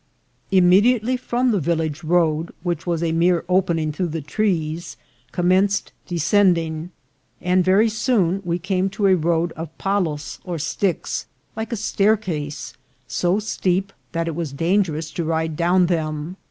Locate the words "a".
3.03-3.11, 9.05-9.13, 11.71-11.75